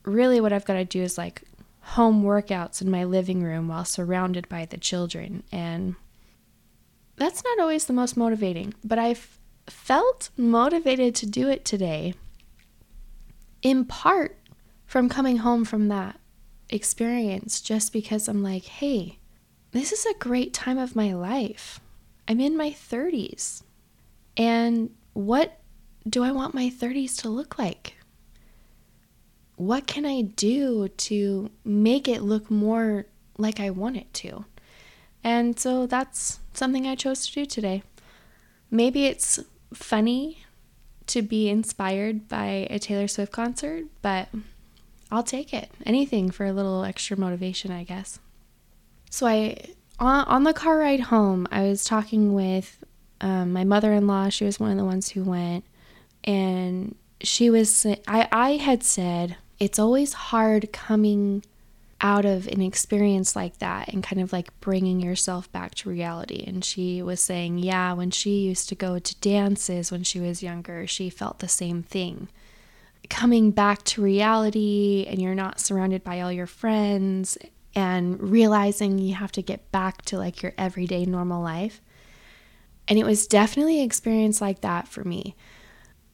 really 0.06 0.42
what 0.42 0.54
I've 0.54 0.66
got 0.66 0.74
to 0.74 0.86
do 0.86 1.04
is 1.04 1.20
like 1.20 1.44
home 1.92 2.24
workouts 2.24 2.82
in 2.82 2.92
my 2.92 3.04
living 3.04 3.42
room 3.42 3.68
while 3.68 3.86
surrounded 3.86 4.48
by 4.50 4.66
the 4.66 4.78
children 4.78 5.44
and 5.52 5.96
that's 7.18 7.44
not 7.44 7.60
always 7.60 7.86
the 7.86 7.94
most 7.94 8.16
motivating, 8.16 8.74
but 8.84 8.98
I've 9.00 9.40
felt 9.66 10.30
motivated 10.38 11.14
to 11.16 11.26
do 11.26 11.50
it 11.50 11.66
today 11.66 12.14
in 13.62 13.84
part 13.84 14.38
from 14.86 15.10
coming 15.10 15.38
home 15.38 15.66
from 15.66 15.90
that 15.90 16.20
experience 16.70 17.60
just 17.60 17.92
because 17.92 18.28
I'm 18.28 18.42
like, 18.42 18.66
hey, 18.66 19.18
this 19.72 19.92
is 19.92 20.06
a 20.06 20.18
great 20.20 20.54
time 20.54 20.78
of 20.78 20.96
my 20.96 21.14
life. 21.14 21.82
I'm 22.28 22.40
in 22.40 22.56
my 22.56 22.70
30s. 22.70 23.64
And 24.38 24.92
what 25.14 25.60
do 26.08 26.24
I 26.24 26.32
want 26.32 26.54
my 26.54 26.70
30s 26.70 27.18
to 27.22 27.30
look 27.30 27.58
like? 27.58 27.97
What 29.58 29.86
can 29.86 30.06
I 30.06 30.22
do 30.22 30.88
to 30.88 31.52
make 31.66 32.08
it 32.08 32.22
look 32.22 32.50
more 32.50 33.06
like 33.38 33.60
I 33.60 33.70
want 33.70 33.98
it 33.98 34.12
to? 34.16 34.46
And 35.24 35.60
so 35.60 35.86
that's 35.86 36.40
something 36.54 36.88
I 36.88 36.96
chose 36.96 37.28
to 37.28 37.34
do 37.34 37.46
today. 37.46 37.84
Maybe 38.72 39.06
it's 39.06 39.40
funny 39.74 40.46
to 41.08 41.22
be 41.22 41.50
inspired 41.50 42.28
by 42.28 42.68
a 42.70 42.80
Taylor 42.80 43.08
Swift 43.08 43.32
concert, 43.32 43.86
but 44.02 44.30
I'll 45.12 45.24
take 45.24 45.54
it. 45.54 45.72
Anything 45.86 46.32
for 46.32 46.46
a 46.46 46.54
little 46.54 46.84
extra 46.84 47.18
motivation, 47.18 47.72
I 47.72 47.84
guess. 47.84 48.20
So 49.10 49.26
I 49.28 49.58
on, 50.00 50.44
the 50.44 50.54
car 50.54 50.78
ride 50.78 51.00
home, 51.00 51.48
I 51.52 51.64
was 51.64 51.84
talking 51.84 52.34
with 52.34 52.84
um, 53.20 53.52
my 53.52 53.64
mother-in-law. 53.64 54.30
She 54.30 54.46
was 54.46 54.60
one 54.60 54.72
of 54.72 54.78
the 54.78 54.86
ones 54.86 55.10
who 55.10 55.24
went, 55.24 55.66
and 56.24 56.96
she 57.22 57.50
was. 57.50 57.86
I 58.08 58.28
I 58.32 58.52
had 58.58 58.84
said 58.84 59.38
it's 59.60 59.80
always 59.80 60.14
hard 60.14 60.72
coming 60.72 61.44
out 62.00 62.26
of 62.26 62.48
an 62.48 62.62
experience 62.62 63.36
like 63.36 63.58
that 63.58 63.92
and 63.92 64.04
kind 64.04 64.22
of 64.22 64.32
like 64.32 64.58
bringing 64.60 65.00
yourself 65.00 65.52
back 65.52 65.74
to 65.74 65.90
reality. 65.90 66.44
And 66.46 66.64
she 66.64 67.02
was 67.02 67.20
saying, 67.20 67.58
yeah, 67.58 67.94
when 67.94 68.12
she 68.12 68.42
used 68.42 68.70
to 68.70 68.76
go 68.76 69.00
to 69.00 69.16
dances 69.20 69.92
when 69.92 70.04
she 70.04 70.20
was 70.20 70.44
younger, 70.44 70.86
she 70.86 71.10
felt 71.10 71.40
the 71.40 71.48
same 71.48 71.82
thing. 71.82 72.28
Coming 73.10 73.52
back 73.52 73.84
to 73.86 74.02
reality 74.02 75.06
and 75.10 75.20
you're 75.20 75.34
not 75.34 75.60
surrounded 75.60 76.04
by 76.04 76.22
all 76.22 76.32
your 76.32 76.46
friends 76.46 77.38
and 77.74 78.22
realizing 78.22 79.00
you 79.00 79.16
have 79.16 79.32
to 79.32 79.42
get 79.42 79.72
back 79.72 80.04
to 80.04 80.18
like 80.18 80.44
your 80.44 80.54
everyday 80.58 81.06
normal 81.06 81.42
life. 81.42 81.82
And 82.88 83.00
it 83.00 83.06
was 83.06 83.28
definitely 83.28 83.80
an 83.80 83.86
experience 83.86 84.40
like 84.40 84.62
that 84.62 84.88
for 84.88 85.04
me. 85.04 85.36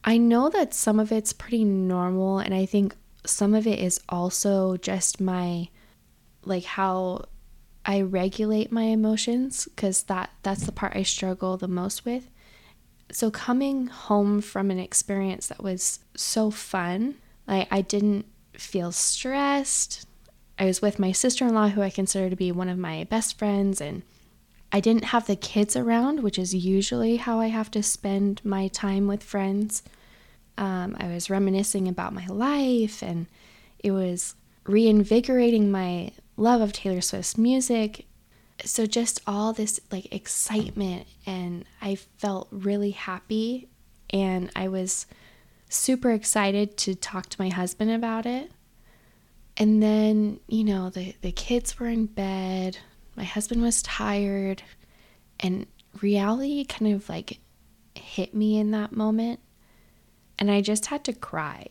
I 0.03 0.17
know 0.17 0.49
that 0.49 0.73
some 0.73 0.99
of 0.99 1.11
it's 1.11 1.31
pretty 1.31 1.63
normal, 1.63 2.39
and 2.39 2.53
I 2.53 2.65
think 2.65 2.95
some 3.25 3.53
of 3.53 3.65
it 3.67 3.79
is 3.79 3.99
also 4.09 4.77
just 4.77 5.21
my 5.21 5.69
like 6.45 6.65
how 6.65 7.25
I 7.85 8.01
regulate 8.01 8.71
my 8.71 8.83
emotions 8.83 9.65
because 9.65 10.03
that 10.03 10.31
that's 10.41 10.65
the 10.65 10.71
part 10.71 10.95
I 10.95 11.03
struggle 11.03 11.57
the 11.57 11.67
most 11.67 12.05
with. 12.05 12.29
So 13.11 13.29
coming 13.29 13.87
home 13.87 14.41
from 14.41 14.71
an 14.71 14.79
experience 14.79 15.47
that 15.47 15.63
was 15.63 15.99
so 16.15 16.49
fun, 16.49 17.15
like 17.47 17.67
I 17.71 17.81
didn't 17.81 18.25
feel 18.53 18.91
stressed. 18.91 20.05
I 20.57 20.65
was 20.65 20.81
with 20.81 20.99
my 20.99 21.11
sister-in-law 21.11 21.69
who 21.69 21.81
I 21.81 21.89
consider 21.89 22.29
to 22.29 22.35
be 22.35 22.51
one 22.51 22.69
of 22.69 22.77
my 22.77 23.03
best 23.05 23.37
friends 23.37 23.81
and 23.81 24.03
I 24.71 24.79
didn't 24.79 25.05
have 25.05 25.27
the 25.27 25.35
kids 25.35 25.75
around, 25.75 26.23
which 26.23 26.39
is 26.39 26.55
usually 26.55 27.17
how 27.17 27.39
I 27.39 27.47
have 27.47 27.69
to 27.71 27.83
spend 27.83 28.43
my 28.43 28.67
time 28.69 29.07
with 29.07 29.21
friends. 29.21 29.83
Um, 30.57 30.95
I 30.99 31.07
was 31.07 31.29
reminiscing 31.29 31.87
about 31.87 32.13
my 32.13 32.25
life 32.27 33.01
and 33.01 33.27
it 33.79 33.91
was 33.91 34.35
reinvigorating 34.65 35.71
my 35.71 36.11
love 36.37 36.61
of 36.61 36.73
Taylor 36.73 37.01
Swift's 37.01 37.37
music. 37.37 38.05
So 38.63 38.85
just 38.85 39.21
all 39.27 39.51
this 39.51 39.79
like 39.91 40.13
excitement 40.13 41.07
and 41.25 41.65
I 41.81 41.95
felt 41.95 42.47
really 42.51 42.91
happy 42.91 43.67
and 44.09 44.51
I 44.55 44.67
was 44.67 45.07
super 45.69 46.11
excited 46.11 46.77
to 46.77 46.95
talk 46.95 47.27
to 47.29 47.41
my 47.41 47.49
husband 47.49 47.91
about 47.91 48.25
it. 48.25 48.51
And 49.57 49.81
then, 49.83 50.39
you 50.47 50.63
know, 50.63 50.89
the 50.89 51.15
the 51.21 51.31
kids 51.31 51.79
were 51.79 51.87
in 51.87 52.05
bed, 52.05 52.77
my 53.15 53.23
husband 53.23 53.61
was 53.61 53.81
tired, 53.81 54.63
and 55.39 55.67
reality 56.01 56.63
kind 56.65 56.93
of 56.93 57.07
like 57.09 57.39
hit 57.95 58.33
me 58.33 58.57
in 58.57 58.71
that 58.71 58.91
moment. 58.93 59.39
And 60.43 60.51
I 60.51 60.59
just 60.59 60.87
had 60.87 61.05
to 61.05 61.13
cry 61.13 61.67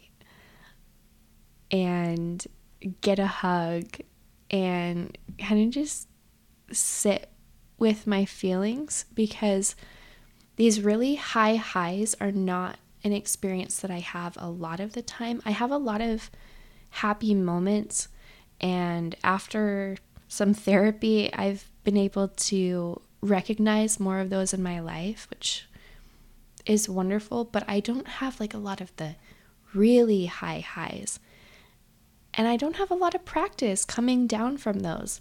and 1.71 2.43
get 3.03 3.19
a 3.19 3.27
hug 3.27 3.99
and 4.51 5.19
kind 5.39 5.67
of 5.67 5.69
just 5.69 6.09
sit 6.71 7.31
with 7.79 8.07
my 8.07 8.25
feelings 8.25 9.05
because 9.13 9.77
these 10.57 10.81
really 10.81 11.17
high 11.17 11.57
highs 11.57 12.17
are 12.19 12.33
not 12.33 12.79
an 13.05 13.13
experience 13.13 13.79
that 13.81 13.91
I 13.91 13.99
have 13.99 14.39
a 14.41 14.49
lot 14.49 14.81
of 14.81 14.95
the 14.95 15.03
time. 15.03 15.43
I 15.45 15.51
have 15.51 15.71
a 15.71 15.77
lot 15.77 16.01
of 16.01 16.31
happy 16.89 17.35
moments, 17.35 18.09
and 18.59 19.15
after 19.23 19.99
some 20.29 20.55
therapy, 20.55 21.31
I've 21.35 21.71
been 21.85 21.99
able 21.99 22.29
to 22.29 23.03
recognize 23.21 24.01
more 24.01 24.19
of 24.19 24.31
those 24.31 24.55
in 24.55 24.63
my 24.63 24.81
life, 24.81 25.27
which 25.29 25.69
is 26.67 26.89
wonderful, 26.89 27.45
but 27.45 27.65
I 27.69 27.81
don't 27.81 28.07
have 28.07 28.41
like 28.41 28.55
a 28.55 28.59
lot 28.59 28.81
of 28.81 28.95
the 28.97 29.17
really 29.75 30.27
high 30.27 30.61
highs. 30.61 31.19
And 32.35 32.49
I 32.49 32.57
don't 32.57 32.77
have 32.77 32.91
a 32.91 32.97
lot 32.97 33.15
of 33.15 33.25
practice 33.25 33.85
coming 33.85 34.27
down 34.27 34.57
from 34.57 34.81
those. 34.81 35.21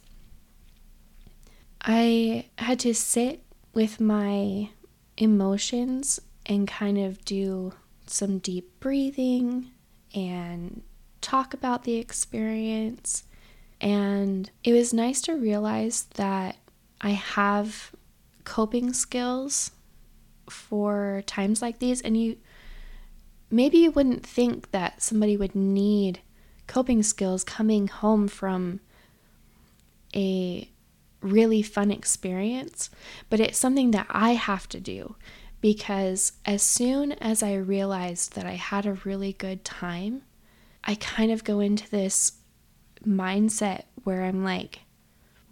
I 1.82 2.46
had 2.58 2.80
to 2.82 2.94
sit 2.94 3.44
with 3.74 4.00
my 4.00 4.70
emotions 5.18 6.20
and 6.46 6.68
kind 6.68 6.98
of 6.98 7.24
do 7.26 7.74
some 8.06 8.40
deep 8.40 8.80
breathing 8.80 9.72
and 10.14 10.84
talk 11.22 11.54
about 11.54 11.84
the 11.84 11.96
experience. 11.96 13.24
And 13.80 14.50
it 14.64 14.74
was 14.74 14.94
nice 14.94 15.22
to 15.22 15.34
realize 15.34 16.04
that 16.16 16.58
I 17.00 17.12
have 17.12 17.92
coping 18.44 18.94
skills 18.94 19.72
for 20.50 21.24
times 21.26 21.62
like 21.62 21.80
these. 21.80 22.02
And 22.02 22.18
you 22.22 22.38
maybe 23.50 23.80
you 23.80 23.92
wouldn't 23.92 24.26
think 24.26 24.72
that 24.72 25.02
somebody 25.02 25.36
would 25.36 25.56
need 25.56 26.22
coping 26.68 27.04
skills 27.04 27.44
coming 27.44 27.88
home 27.88 28.28
from 28.28 28.80
a 30.16 30.70
really 31.22 31.62
fun 31.62 31.92
experience, 31.92 32.90
but 33.30 33.40
it's 33.40 33.58
something 33.58 33.92
that 33.92 34.08
I 34.10 34.32
have 34.32 34.68
to 34.70 34.80
do 34.80 35.16
because 35.62 36.34
as 36.46 36.64
soon 36.64 37.12
as 37.14 37.44
I 37.44 37.54
realized 37.56 38.34
that 38.36 38.46
I 38.46 38.54
had 38.54 38.86
a 38.86 38.98
really 39.06 39.34
good 39.34 39.64
time, 39.64 40.24
I 40.84 40.96
kind 40.96 41.32
of 41.32 41.44
go 41.44 41.60
into 41.60 41.90
this 41.90 42.34
mindset 43.06 43.84
where 44.04 44.24
I'm 44.24 44.44
like, 44.44 44.80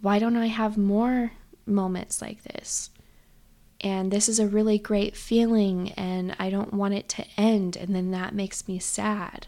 why 0.00 0.18
don't 0.18 0.36
I 0.36 0.46
have 0.46 0.76
more 0.76 1.32
moments 1.66 2.20
like 2.20 2.42
this? 2.42 2.90
And 3.82 4.10
this 4.10 4.28
is 4.28 4.38
a 4.38 4.46
really 4.46 4.78
great 4.78 5.16
feeling, 5.16 5.92
and 5.92 6.36
I 6.38 6.50
don't 6.50 6.74
want 6.74 6.94
it 6.94 7.08
to 7.10 7.26
end. 7.36 7.76
And 7.76 7.94
then 7.94 8.10
that 8.10 8.34
makes 8.34 8.68
me 8.68 8.78
sad. 8.78 9.46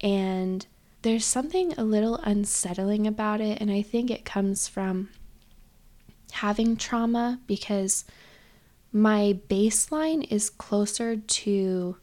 And 0.00 0.66
there's 1.02 1.24
something 1.24 1.72
a 1.74 1.84
little 1.84 2.16
unsettling 2.16 3.06
about 3.06 3.40
it, 3.40 3.60
and 3.60 3.70
I 3.70 3.82
think 3.82 4.10
it 4.10 4.24
comes 4.24 4.66
from 4.66 5.10
having 6.32 6.76
trauma 6.76 7.40
because 7.46 8.04
my 8.92 9.38
baseline 9.48 10.26
is 10.32 10.50
closer 10.50 11.16
to 11.16 11.96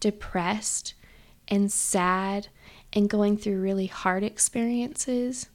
depressed 0.00 0.94
and 1.48 1.70
sad 1.70 2.48
and 2.92 3.10
going 3.10 3.36
through 3.36 3.60
really 3.60 3.86
hard 3.86 4.22
experiences. 4.22 5.48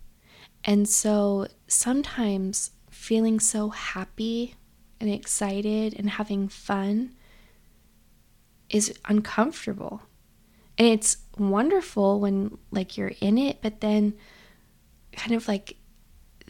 And 0.64 0.88
so 0.88 1.48
sometimes 1.68 2.72
feeling 2.90 3.40
so 3.40 3.70
happy 3.70 4.56
and 5.04 5.14
excited 5.14 5.94
and 5.98 6.10
having 6.12 6.48
fun 6.48 7.14
is 8.70 8.98
uncomfortable. 9.06 10.02
And 10.78 10.88
it's 10.88 11.18
wonderful 11.38 12.20
when 12.20 12.58
like 12.72 12.98
you're 12.98 13.14
in 13.20 13.38
it, 13.38 13.60
but 13.62 13.82
then 13.82 14.14
kind 15.16 15.34
of 15.34 15.48
like 15.48 15.76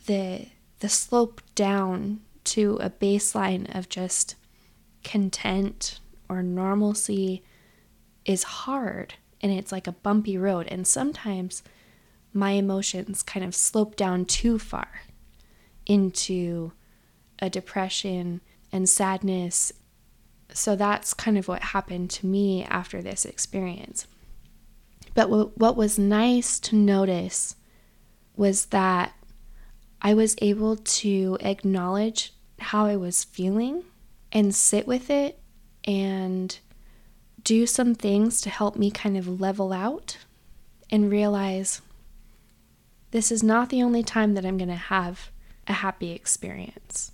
the 0.05 0.47
the 0.79 0.89
slope 0.89 1.41
down 1.55 2.21
to 2.43 2.77
a 2.81 2.89
baseline 2.89 3.73
of 3.75 3.89
just 3.89 4.35
content 5.03 5.99
or 6.29 6.43
normalcy 6.43 7.43
is 8.25 8.43
hard 8.43 9.15
and 9.41 9.51
it's 9.51 9.71
like 9.71 9.87
a 9.87 9.91
bumpy 9.91 10.37
road 10.37 10.67
and 10.69 10.85
sometimes 10.85 11.63
my 12.33 12.51
emotions 12.51 13.23
kind 13.23 13.45
of 13.45 13.55
slope 13.55 13.95
down 13.95 14.25
too 14.25 14.59
far 14.59 15.01
into 15.85 16.71
a 17.39 17.49
depression 17.49 18.41
and 18.71 18.87
sadness 18.87 19.71
so 20.51 20.75
that's 20.75 21.13
kind 21.13 21.37
of 21.37 21.47
what 21.47 21.61
happened 21.61 22.09
to 22.09 22.25
me 22.25 22.63
after 22.65 23.01
this 23.01 23.25
experience 23.25 24.07
but 25.13 25.29
what 25.29 25.75
was 25.75 25.99
nice 25.99 26.59
to 26.59 26.75
notice 26.75 27.55
was 28.35 28.67
that 28.67 29.13
I 30.01 30.13
was 30.13 30.35
able 30.41 30.75
to 30.75 31.37
acknowledge 31.39 32.33
how 32.59 32.85
I 32.85 32.97
was 32.97 33.23
feeling 33.23 33.83
and 34.31 34.53
sit 34.53 34.85
with 34.85 35.09
it 35.09 35.39
and 35.85 36.57
do 37.43 37.65
some 37.65 37.95
things 37.95 38.41
to 38.41 38.49
help 38.49 38.75
me 38.75 38.91
kind 38.91 39.17
of 39.17 39.39
level 39.39 39.71
out 39.71 40.17
and 40.89 41.11
realize 41.11 41.81
this 43.11 43.31
is 43.31 43.43
not 43.43 43.69
the 43.69 43.81
only 43.81 44.03
time 44.03 44.33
that 44.33 44.45
I'm 44.45 44.57
going 44.57 44.69
to 44.69 44.75
have 44.75 45.29
a 45.67 45.73
happy 45.73 46.11
experience. 46.11 47.12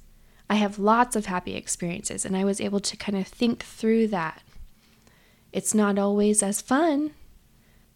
I 0.50 0.56
have 0.56 0.80
lots 0.80 1.16
of 1.16 1.28
happy 1.28 1.56
experiences, 1.56 2.26
and 2.26 2.36
I 2.36 2.44
was 2.44 2.60
able 2.60 2.80
to 2.80 2.98
kind 2.98 3.18
of 3.18 3.28
think 3.28 3.64
through 3.64 4.08
that. 4.08 4.42
It's 5.52 5.74
not 5.74 6.00
always 6.00 6.42
as 6.42 6.62
fun, 6.62 7.12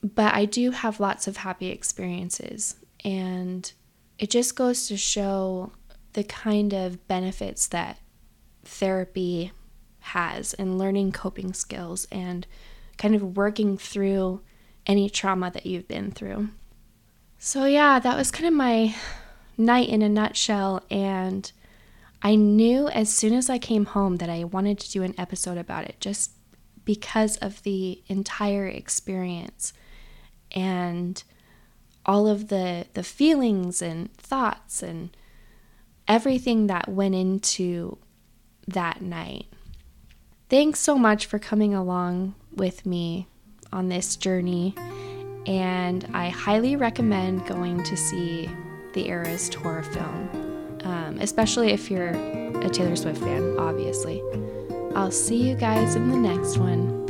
but 0.04 0.34
I 0.34 0.46
do 0.46 0.72
have 0.72 1.00
lots 1.00 1.28
of 1.28 1.38
happy 1.38 1.70
experiences, 1.70 2.76
and 3.04 3.72
it 4.20 4.30
just 4.30 4.56
goes 4.56 4.88
to 4.88 4.98
show 4.98 5.72
the 6.14 6.24
kind 6.24 6.74
of 6.74 7.08
benefits 7.08 7.68
that 7.68 7.98
therapy 8.64 9.52
has 10.00 10.54
and 10.54 10.78
learning 10.78 11.12
coping 11.12 11.54
skills 11.54 12.08
and 12.12 12.46
kind 12.98 13.16
of 13.16 13.36
working 13.36 13.78
through 13.78 14.42
any 14.86 15.10
trauma 15.10 15.50
that 15.52 15.66
you've 15.66 15.88
been 15.88 16.12
through. 16.12 16.50
So, 17.40 17.66
yeah, 17.66 18.00
that 18.00 18.18
was 18.18 18.32
kind 18.32 18.46
of 18.46 18.54
my 18.54 18.96
night 19.58 19.90
in 19.90 20.02
a 20.02 20.10
nutshell. 20.10 20.84
And 20.90 21.52
I 22.26 22.36
knew 22.36 22.88
as 22.88 23.14
soon 23.14 23.34
as 23.34 23.50
I 23.50 23.58
came 23.58 23.86
home 23.86 24.16
that 24.18 24.30
I 24.30 24.46
wanted 24.46 24.80
to 24.80 24.90
do 24.90 25.04
an 25.04 25.14
episode 25.18 25.58
about 25.58 25.84
it 25.84 26.00
just 26.00 26.32
because 26.86 27.36
of 27.38 27.62
the 27.64 28.02
entire 28.08 28.66
experience 28.66 29.74
and 30.52 31.22
all 32.06 32.28
of 32.28 32.48
the 32.48 32.86
the 32.94 33.04
feelings 33.04 33.82
and 33.82 34.14
thoughts 34.16 34.82
and 34.82 35.16
everything 36.08 36.68
that 36.68 36.88
went 36.88 37.16
into 37.16 37.98
that 38.68 39.02
night. 39.02 39.48
Thanks 40.50 40.80
so 40.80 40.98
much 40.98 41.26
for 41.26 41.40
coming 41.40 41.74
along 41.74 42.36
with 42.54 42.86
me 42.86 43.28
on 43.72 43.90
this 43.90 44.16
journey, 44.16 44.76
and 45.48 46.08
I 46.14 46.30
highly 46.30 46.76
recommend 46.76 47.46
going 47.48 47.84
to 47.84 47.98
see 47.98 48.50
the 48.94 49.08
Eras 49.08 49.50
Tour 49.50 49.82
film, 49.82 50.30
um, 50.84 51.18
especially 51.20 51.72
if 51.72 51.90
you're 51.92 52.10
a 52.10 52.70
Taylor 52.70 52.96
Swift 52.96 53.20
fan, 53.22 53.58
obviously. 53.58 54.22
I'll 54.96 55.12
see 55.12 55.38
you 55.38 55.56
guys 55.56 55.96
in 55.96 56.10
the 56.10 56.18
next 56.18 56.58
one. 56.58 57.03